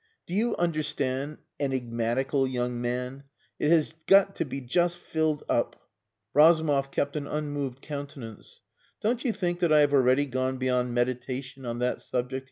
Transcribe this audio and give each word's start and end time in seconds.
"Do 0.25 0.33
you 0.33 0.55
understand, 0.55 1.37
enigmatical 1.59 2.47
young 2.47 2.81
man? 2.81 3.25
It 3.59 3.69
has 3.69 3.93
got 4.07 4.35
to 4.37 4.45
be 4.45 4.59
just 4.59 4.97
filled 4.97 5.43
up." 5.47 5.75
Razumov 6.33 6.89
kept 6.89 7.15
an 7.15 7.27
unmoved 7.27 7.83
countenance. 7.83 8.61
"Don't 8.99 9.23
you 9.23 9.31
think 9.31 9.59
that 9.59 9.71
I 9.71 9.81
have 9.81 9.93
already 9.93 10.25
gone 10.25 10.57
beyond 10.57 10.95
meditation 10.95 11.67
on 11.67 11.77
that 11.77 12.01
subject?" 12.01 12.39